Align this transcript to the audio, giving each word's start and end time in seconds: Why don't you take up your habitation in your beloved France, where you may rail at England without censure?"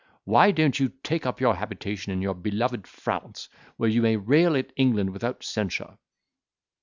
Why 0.23 0.49
don't 0.49 0.79
you 0.79 0.93
take 1.03 1.27
up 1.27 1.39
your 1.39 1.53
habitation 1.53 2.11
in 2.11 2.23
your 2.23 2.33
beloved 2.33 2.87
France, 2.87 3.49
where 3.77 3.87
you 3.87 4.01
may 4.01 4.17
rail 4.17 4.57
at 4.57 4.73
England 4.75 5.11
without 5.11 5.43
censure?" 5.43 5.99